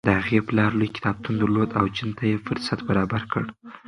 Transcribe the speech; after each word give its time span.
د 0.07 0.09
هغې 0.19 0.39
پلار 0.47 0.71
لوی 0.79 0.89
کتابتون 0.95 1.35
درلود 1.37 1.69
او 1.79 1.85
جین 1.95 2.09
ته 2.17 2.23
یې 2.29 2.43
فرصت 2.45 2.79
برابر 2.89 3.23
کړ. 3.31 3.43